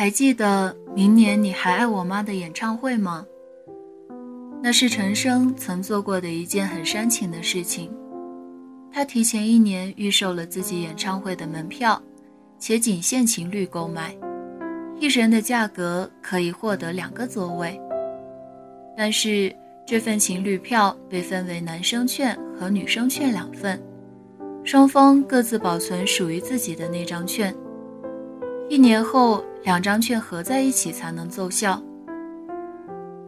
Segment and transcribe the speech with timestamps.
[0.00, 3.26] 还记得明年你还爱我吗的演唱会吗？
[4.62, 7.92] 那是陈升曾做过的一件很煽情的事情。
[8.90, 12.02] 他提前一年预售了自己演唱会的门票，
[12.58, 14.16] 且仅限情侣购买，
[14.98, 17.78] 一人的价格可以获得两个座位。
[18.96, 19.54] 但是
[19.86, 23.78] 这份情侣票被分为男生券和女生券两份，
[24.64, 27.54] 双方各自保存属于自己的那张券。
[28.70, 31.82] 一年后，两张券合在一起才能奏效。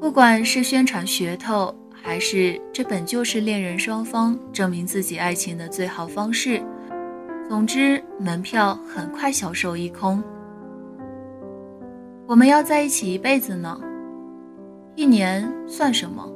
[0.00, 1.74] 不管是宣传噱头。
[2.04, 6.60] 还是这本就是恋人双方证明自己爱情的最好方式。
[7.48, 10.20] 总之，门票很快销售一空。
[12.26, 13.80] 我们要在一起一辈子呢，
[14.96, 16.28] 一年算什么？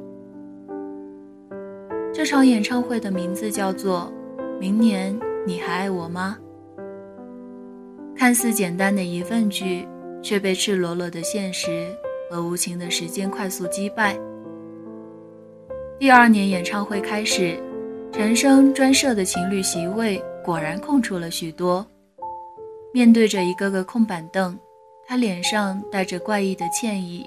[2.13, 4.09] 这场演唱会的名字叫做
[4.57, 6.37] 《明年你还爱我吗》。
[8.17, 9.87] 看似简单的疑问句，
[10.23, 11.95] 却被赤裸裸的现实
[12.31, 14.17] 和无情的时间快速击败。
[15.99, 17.61] 第二年演唱会开始，
[18.11, 21.85] 陈升专设的情侣席位果然空出了许多。
[22.91, 24.57] 面对着一个个空板凳，
[25.05, 27.23] 他脸上带着怪异的歉意，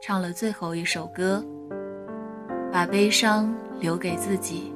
[0.00, 1.44] 唱了最后一首歌，
[2.72, 4.72] 把悲伤留给自己。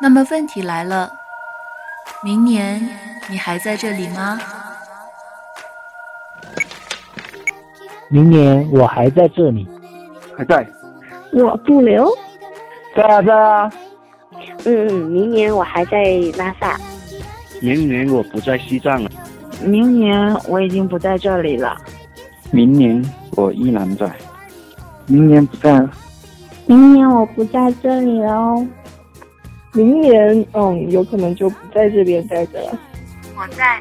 [0.00, 1.10] 那么问题来了，
[2.22, 2.88] 明年。
[3.28, 4.38] 你还在这里吗？
[8.08, 9.66] 明年我还在这里，
[10.38, 10.64] 还在。
[11.32, 12.08] 我不留。
[12.94, 13.72] 在啊，在啊。
[14.64, 15.98] 嗯，明年我还在
[16.36, 16.78] 拉萨。
[17.60, 19.10] 明年我不在西藏了。
[19.60, 21.76] 明年我已经不在这里了。
[22.52, 24.08] 明年我依然在。
[25.06, 25.90] 明年不在了。
[26.66, 28.68] 明年我不在这里了哦。
[29.76, 32.78] 明年，嗯，有可能就不在这边待着了。
[33.36, 33.78] 我在。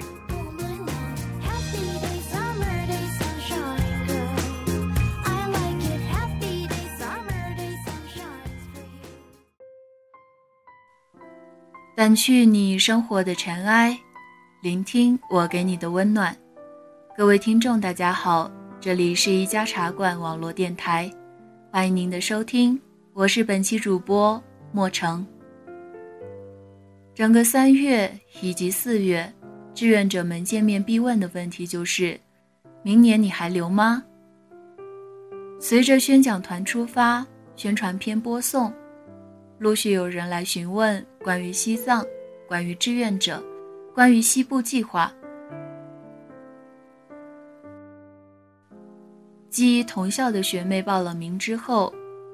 [11.96, 13.98] 掸去你生活的尘埃，
[14.62, 16.36] 聆听我给你的温暖。
[17.16, 18.52] 各位听众，大家好，
[18.82, 21.10] 这里是一家茶馆网络电台，
[21.72, 22.78] 欢迎您的收听，
[23.14, 25.26] 我是本期主播莫成。
[27.16, 28.12] 整个三月
[28.42, 29.32] 以及四月。
[29.74, 32.20] 志愿者们见面必问的问题就是：
[32.84, 34.04] 明年你还留吗？
[35.60, 38.72] 随着宣讲团出发，宣传片播送，
[39.60, 42.06] 陆续有人来询问关于西藏、
[42.50, 43.42] 关于志愿者、
[43.94, 45.12] 关于西部计划。
[49.50, 51.94] 继同校的学妹报了名之后，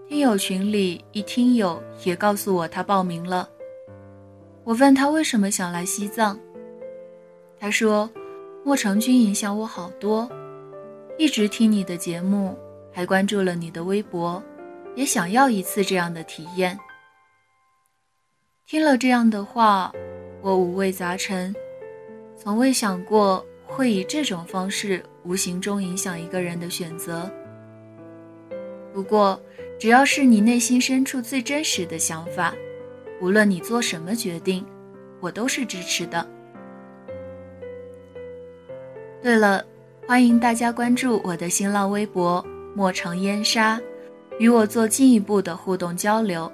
[0.09, 3.48] 听友群里一听友也告诉我他报名了。
[4.63, 6.39] 我问他为什么想来西藏。
[7.59, 8.09] 他说
[8.63, 10.29] ：“莫成军影响我好多，
[11.17, 12.57] 一直听你的节目，
[12.91, 14.41] 还关注了你的微博，
[14.95, 16.77] 也想要一次这样的体验。”
[18.67, 19.91] 听了这样的话，
[20.41, 21.53] 我五味杂陈，
[22.38, 27.29] 从未想过会以这种方式无形中影响一个人的选择。
[28.94, 29.41] 不过，
[29.79, 32.55] 只要是你内心深处最真实的想法，
[33.21, 34.65] 无论你做什么决定，
[35.19, 36.27] 我都是支持的。
[39.21, 39.63] 对了，
[40.07, 42.43] 欢迎大家关注我的新浪微博
[42.75, 43.79] “莫城烟沙”，
[44.39, 46.51] 与我做进一步的互动交流。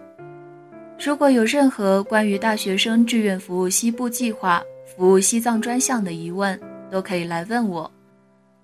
[1.00, 6.60] 如果有任何关于大学生志愿服务西部计划、服务西藏专项的疑问，
[6.92, 7.90] 都可以来问我，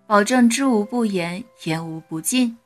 [0.06, 2.58] 保证知无不言，言无不尽。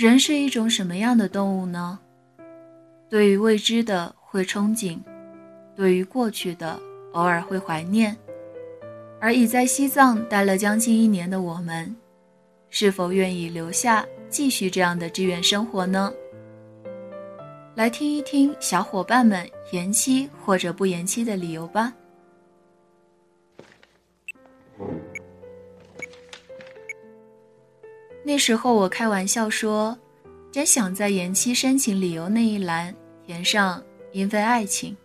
[0.00, 1.98] 人是一种什么样的动物呢？
[3.10, 4.98] 对于未知的会憧憬，
[5.76, 6.80] 对于过去的
[7.12, 8.16] 偶尔会怀念。
[9.20, 11.94] 而已在西藏待了将近一年的我们，
[12.70, 16.10] 是否愿意留下继续这样的志愿生活呢？
[17.74, 21.92] 来听一听小伙伴们延期或者不延期的理由吧。
[28.22, 29.96] 那时候我开玩笑说，
[30.52, 32.94] 真想在延期申请理由那一栏
[33.26, 33.82] 填上
[34.12, 34.96] “因为爱情”。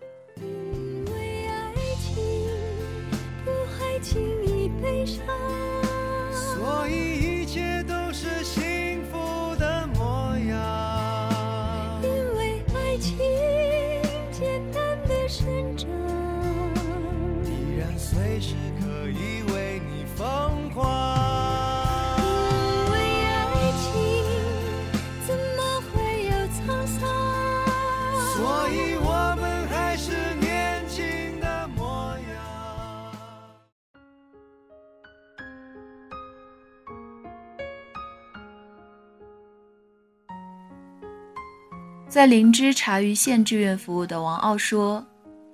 [42.16, 45.06] 在灵芝茶余县志愿服务的王傲说，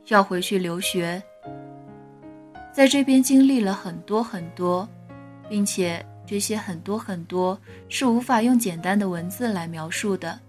[0.09, 1.19] 要回去留学。
[2.71, 4.87] 在这边经历了很多很多，
[5.49, 7.59] 并且这些很多很多
[7.89, 10.39] 是无法用简单的文字来描述的。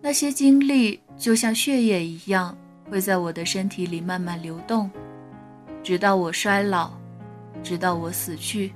[0.00, 2.56] 那些经历就像血液一样，
[2.90, 4.90] 会在我的身体里慢慢流动，
[5.82, 6.90] 直到我衰老，
[7.62, 8.72] 直到我死去。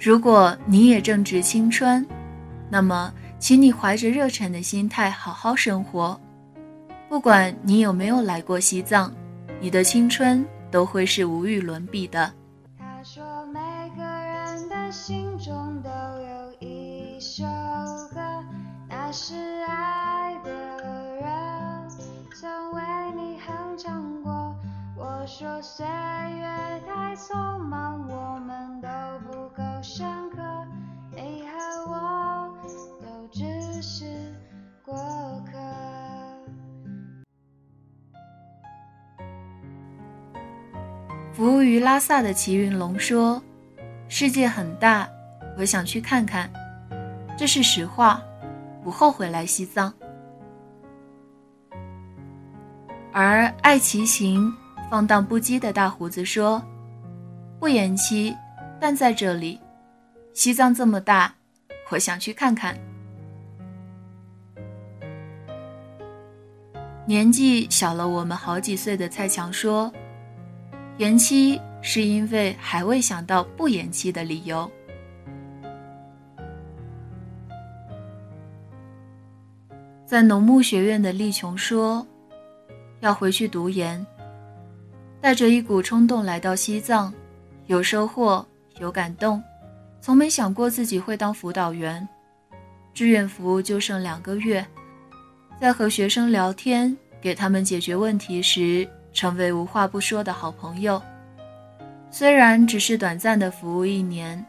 [0.00, 2.04] 如果你也正值青春，
[2.68, 6.20] 那么，请你怀着热忱的心态好好生活。
[7.08, 9.12] 不管你有没有来过西藏，
[9.60, 10.46] 你的青春。
[10.70, 12.30] 都会是无与伦比的。
[12.78, 13.58] 他说每
[13.96, 17.42] 个人的心中都有一首
[18.12, 18.20] 歌，
[18.86, 19.34] 那是
[19.66, 20.50] 爱的
[21.16, 21.24] 人
[22.38, 22.82] 曾为
[23.16, 24.54] 你哼唱过。
[24.94, 26.44] 我说岁月
[26.86, 27.87] 太匆忙，
[41.38, 43.40] 服务于拉萨的齐云龙说
[44.10, 45.08] ：“世界很大，
[45.56, 46.50] 我想去看看，
[47.36, 48.20] 这是实话，
[48.82, 49.94] 不后悔来西藏。”
[53.14, 54.52] 而爱骑行、
[54.90, 56.60] 放荡不羁的大胡子说
[57.60, 58.36] ：“不延期，
[58.80, 59.60] 但在这里，
[60.34, 61.32] 西藏这么大，
[61.90, 62.76] 我想去看看。”
[67.06, 69.92] 年纪小了我们好几岁的蔡强说。
[70.98, 74.68] 延期是因为还未想到不延期的理由。
[80.04, 82.04] 在农牧学院的丽琼说
[82.98, 84.04] ：“要回去读研，
[85.20, 87.14] 带着一股冲动来到西藏，
[87.66, 88.44] 有收获，
[88.80, 89.40] 有感动，
[90.00, 92.06] 从没想过自己会当辅导员。
[92.92, 94.66] 志愿服务就剩两个月，
[95.60, 101.02] 在和学生聊天，给他们解决问题时。”成为无话不说的好朋友。
[102.08, 104.46] 虽然只是短暂的服务一年，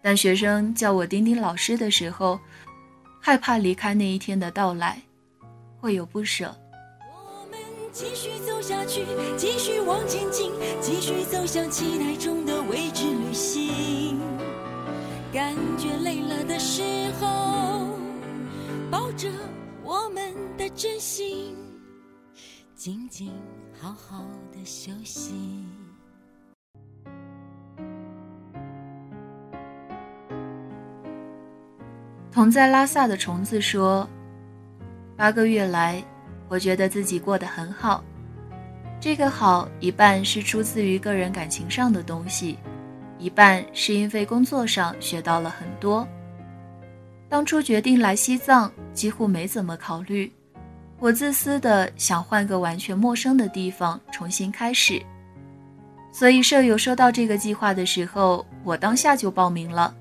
[0.00, 2.38] 但学生叫我丁丁老师的时候，
[3.20, 5.02] 害怕离开那一天的到来，
[5.80, 6.54] 会有不舍。
[7.00, 7.58] 我们
[7.90, 9.04] 继续走下去，
[9.36, 14.20] 继续往前进，继续走向期待中的未知旅行。
[15.32, 16.84] 感觉累了的时
[17.20, 17.88] 候，
[18.92, 19.28] 抱着
[19.82, 21.56] 我们的真心，
[22.76, 23.32] 静静。
[23.84, 25.34] 好好的休息。
[32.32, 34.08] 同在拉萨的虫子说
[35.18, 36.02] ：“八个月来，
[36.48, 38.02] 我觉得自己过得很好。
[38.98, 42.58] 这个好，一半是出自于个人感情上的东西，
[43.18, 46.08] 一半是因为工作上学到了很多。
[47.28, 50.32] 当初决定来西藏，几乎没怎么考虑。”
[50.98, 55.02] 我自私的想换个完全陌生的地方重新开始，
[56.12, 59.94] 所以舍友收到这个计划的时候，我当下就报名了。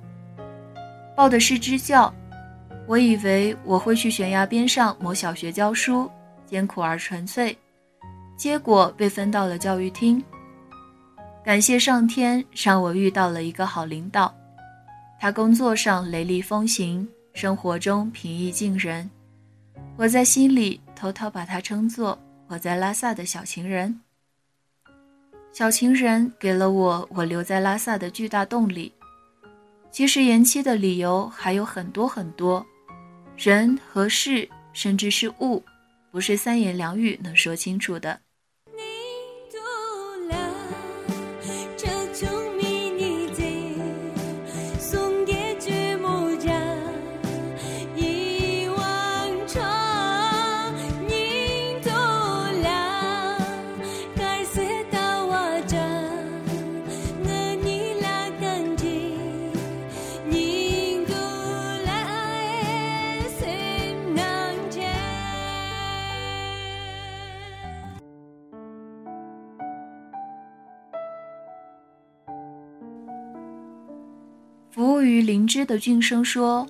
[1.15, 2.13] 报的是支教，
[2.87, 6.09] 我以为我会去悬崖边上某小学教书，
[6.45, 7.57] 艰苦而纯粹，
[8.37, 10.23] 结果被分到了教育厅。
[11.43, 14.33] 感谢上天让我遇到了一个好领导，
[15.19, 19.09] 他工作上雷厉风行，生活中平易近人。
[19.95, 24.01] 我在心里偷偷把他称作我在拉萨的小情人。
[25.51, 28.91] 小情人给了我我留在拉萨的巨大动力。
[29.91, 32.65] 其实延期的理由还有很多很多，
[33.37, 35.63] 人和事，甚至是物，
[36.09, 38.19] 不是三言两语能说清楚的。
[75.33, 76.63] 灵芝的俊生说：“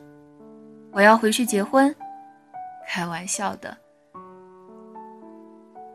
[0.93, 1.93] 我要回去结婚。”
[2.87, 3.77] 开玩笑的，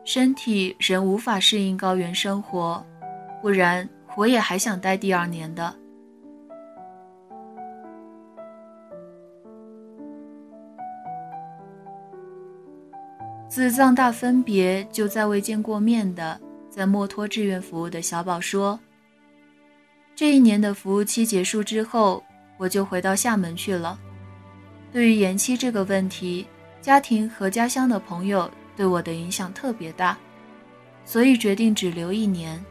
[0.05, 2.85] 身体仍无法适应高原生活，
[3.41, 5.75] 不然我也还想待第二年的。
[13.49, 18.79] 自藏大分别就再未见过面的，在墨脱志愿服务的小宝说。
[20.15, 22.23] 这一年的服务期结束之后，
[22.59, 23.99] 我就回到厦门去了。
[24.93, 26.47] 对于延期这个问题，
[26.83, 30.19] 家庭和家乡的朋友对我的影响特别大，
[31.05, 32.63] 所以决定只留一年。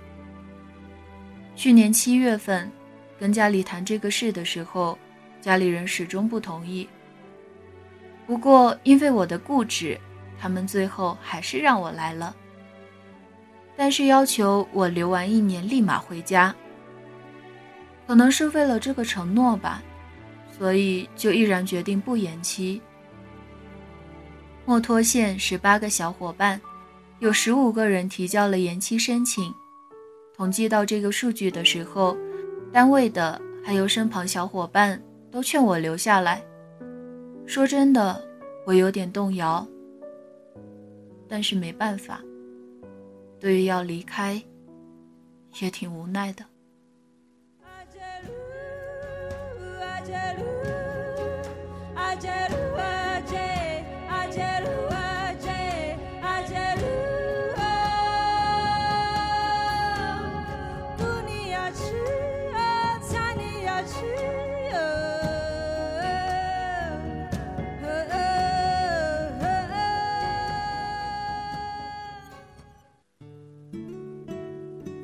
[1.55, 2.71] 去年七月份，
[3.19, 4.97] 跟家里谈这个事的时候，
[5.41, 6.87] 家里人始终不同意。
[8.25, 9.97] 不过因为我的固执，
[10.39, 12.35] 他们最后还是让我来了，
[13.75, 16.53] 但是要求我留完一年立马回家。
[18.07, 19.83] 可能是为了这个承诺吧，
[20.57, 22.81] 所以就毅然决定不延期。
[24.65, 26.59] 墨脱县十八个小伙伴，
[27.19, 29.53] 有十五个人提交了延期申请。
[30.35, 32.17] 统计到这个数据的时候，
[32.71, 36.41] 单位的还有身旁小伙伴都劝我留下来。
[37.45, 38.23] 说真的，
[38.65, 39.67] 我有点动摇，
[41.27, 42.21] 但是没办法。
[43.39, 44.41] 对于要离开，
[45.61, 46.45] 也挺无奈的。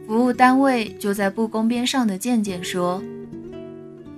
[0.05, 3.01] 服务单位就在布宫边上的渐渐说：“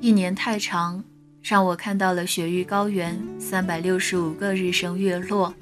[0.02, 1.02] 一年太长，
[1.42, 5.54] 让我看到了雪域高原三百六十五个日升月落；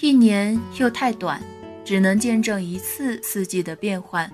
[0.00, 1.42] 一年又太短，
[1.84, 4.30] 只能见证一次四季的变换。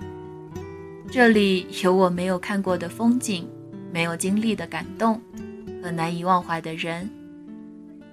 [1.13, 3.47] 这里有我没有看过的风景，
[3.91, 5.21] 没有经历的感动，
[5.79, 7.07] 和难以忘怀的人。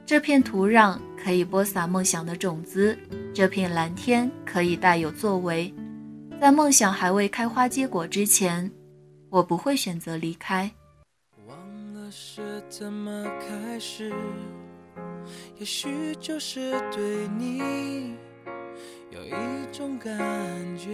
[0.04, 2.94] 这片土壤可以播撒梦想的种子，
[3.32, 5.72] 这片蓝天可以大有作为。”
[6.38, 8.70] 在梦想还未开花结果之前，
[9.30, 10.70] 我不会选择离开。
[11.46, 11.56] 忘
[11.94, 14.12] 了是怎么开始，
[15.58, 15.88] 也许
[16.20, 18.12] 就是对你
[19.10, 20.14] 有一种感
[20.76, 20.90] 觉。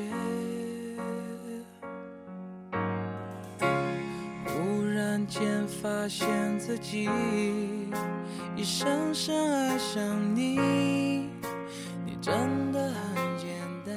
[5.26, 7.08] 间发现自己
[8.56, 10.56] 已深深爱上你，
[12.04, 13.48] 你真的很简
[13.84, 13.94] 单。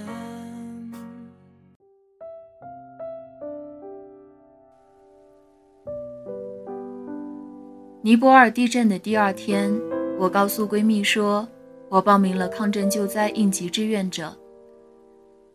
[8.01, 9.71] 尼泊尔地震的第二天，
[10.17, 11.47] 我告诉闺蜜说，
[11.89, 14.35] 我报名了抗震救灾应急志愿者。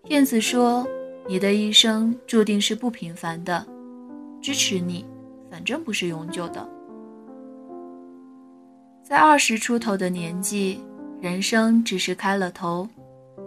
[0.09, 0.87] 燕子说
[1.27, 3.67] ：“你的一生注定是不平凡的，
[4.43, 5.05] 支持你，
[5.55, 6.69] 反正不是永久的。”
[9.07, 10.83] 在二十出头的年纪，
[11.21, 12.89] 人生只是开了头，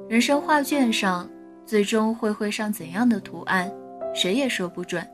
[0.07, 1.29] 人生画卷上
[1.65, 3.69] 最终会绘上怎样的图案，
[4.15, 5.05] 谁也说不准。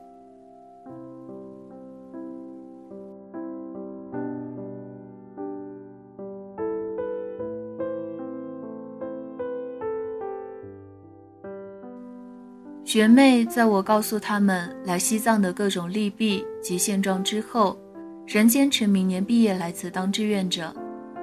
[12.94, 17.76] 学妹在我告诉他们来西藏的各种利弊及现状之后，
[18.24, 20.72] 仍坚持明年毕业来此当志愿者，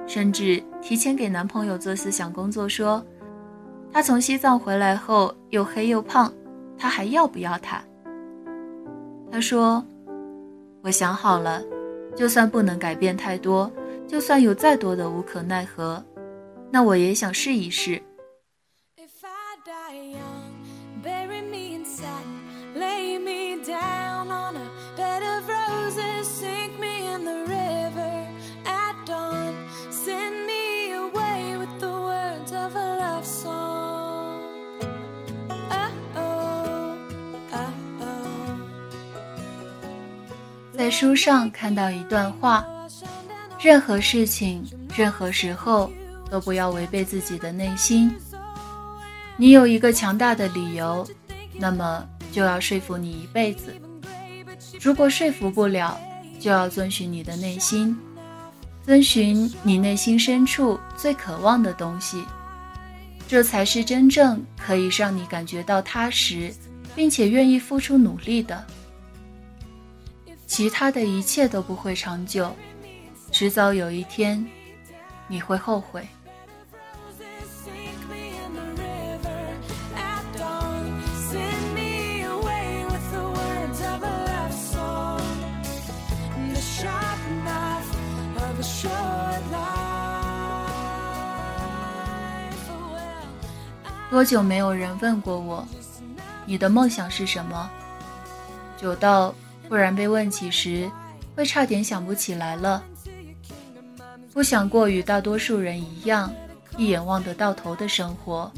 [0.06, 3.02] 甚至提前给男朋友做思想工作，说
[3.90, 6.30] 他从西藏回来后又黑又胖，
[6.76, 7.82] 他还要不要他？
[9.30, 9.82] 他说
[10.84, 11.62] ：“我想好了，
[12.14, 13.72] 就算不能改变太多，
[14.06, 16.04] 就算有再多的无可奈何，
[16.70, 17.98] 那我也想试一试。”
[40.76, 42.64] 在书上看到一段话：
[43.60, 44.64] 任何事情、
[44.96, 45.90] 任何时候
[46.30, 48.12] 都不要违背自己的内心。
[49.36, 51.06] 你有一个强大的理由，
[51.58, 53.74] 那么就要说服你一辈子。
[54.80, 55.98] 如果说服不了，
[56.40, 57.96] 就要遵循你的内心，
[58.84, 62.24] 遵循你内心深处最渴望的东西，
[63.28, 66.52] 这才是真正可以让你感觉到踏实，
[66.94, 68.64] 并且愿意付出努力的。
[70.52, 72.54] 其他的一切都不会长久，
[73.30, 74.46] 迟早有一天，
[75.26, 76.06] 你会后悔。
[94.10, 95.66] 多久没有人问过我，
[96.44, 97.70] 你的梦想是什么？
[98.76, 99.34] 久到。
[99.72, 100.90] 突然被问起时，
[101.34, 102.84] 会差点想不起来了。
[104.30, 106.30] 不想过与大多数人一样，
[106.76, 108.52] 一眼望得到头的生活，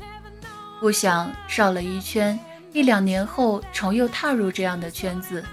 [0.80, 2.36] 不想绕了一圈，
[2.72, 5.44] 一两年后重又踏入这样的圈子。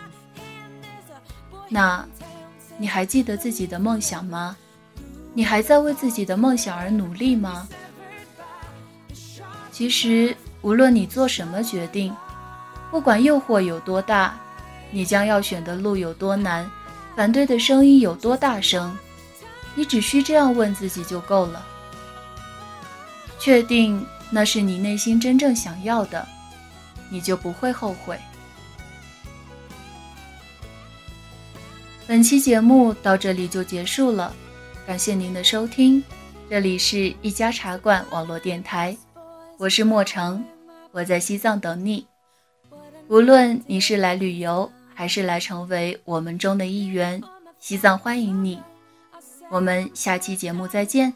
[1.70, 2.03] 那，
[2.80, 4.58] 你还记得自己的梦想吗？
[5.32, 7.68] 你还在为自己的梦想而努力吗？
[9.72, 12.12] 其实，无论你做什么决定，
[12.89, 14.36] 不管诱惑有多大，
[14.92, 16.70] 你将要选的路有多难，
[17.16, 18.96] 反对的声音有多大声。
[19.74, 21.66] 你只需这样问自己就够了。
[23.40, 26.28] 确定那是你内心真正想要的，
[27.10, 28.20] 你就不会后悔。
[32.06, 34.34] 本期节目到这里就结束了，
[34.86, 36.04] 感谢您的收听，
[36.50, 38.96] 这里是一家茶馆网络电台，
[39.58, 40.44] 我是莫成，
[40.92, 42.06] 我在西藏等你。
[43.08, 44.70] 无论你是来旅游，
[45.01, 47.20] 还是来成为我们中的一员，
[47.58, 48.62] 西藏欢迎你。
[49.50, 51.12] 我们下期节目再见。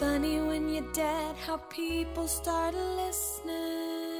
[0.00, 4.13] Funny when you're dead, how people start listening.